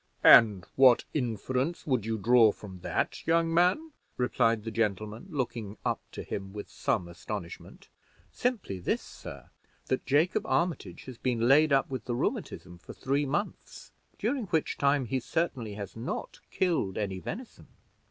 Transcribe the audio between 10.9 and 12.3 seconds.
has been laid up with the